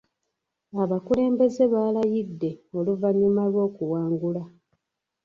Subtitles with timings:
[0.83, 4.43] Abakulembeze baalayidde oluvannyuma lw'okuwangula.